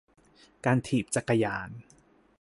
[0.65, 1.69] การถีบจักรยาน